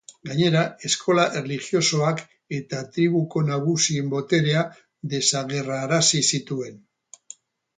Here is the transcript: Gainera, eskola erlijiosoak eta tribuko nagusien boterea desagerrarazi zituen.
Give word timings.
Gainera, 0.27 0.61
eskola 0.87 1.25
erlijiosoak 1.41 2.23
eta 2.59 2.79
tribuko 2.95 3.43
nagusien 3.51 4.09
boterea 4.15 4.65
desagerrarazi 5.15 6.27
zituen. 6.33 6.83